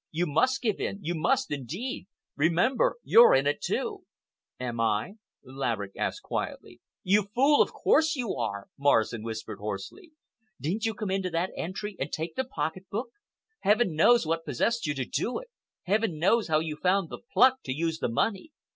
You 0.09 0.25
must 0.25 0.63
give 0.63 0.79
in—you 0.81 1.13
must, 1.13 1.51
indeed! 1.51 2.07
Remember 2.35 2.95
you're 3.03 3.35
in 3.35 3.45
it, 3.45 3.61
too." 3.61 4.05
"Am 4.59 4.79
I?" 4.79 5.17
Laverick 5.43 5.95
asked 5.95 6.23
quietly. 6.23 6.81
"You 7.03 7.21
fool, 7.35 7.61
of 7.61 7.71
course 7.71 8.15
you 8.15 8.33
are!" 8.35 8.65
Morrison 8.79 9.21
whispered 9.21 9.59
hoarsely. 9.59 10.13
"Didn't 10.59 10.87
you 10.87 10.95
come 10.95 11.11
into 11.11 11.29
the 11.29 11.51
entry 11.55 11.95
and 11.99 12.11
take 12.11 12.33
the 12.33 12.43
pocket 12.45 12.89
book? 12.89 13.09
Heaven 13.59 13.93
knows 13.95 14.25
what 14.25 14.43
possessed 14.43 14.87
you 14.87 14.95
to 14.95 15.05
do 15.05 15.37
it! 15.37 15.51
Heaven 15.83 16.17
knows 16.17 16.47
how 16.47 16.59
you 16.61 16.77
found 16.77 17.09
the 17.09 17.19
pluck 17.31 17.61
to 17.65 17.71
use 17.71 17.99
the 17.99 18.09
money! 18.09 18.49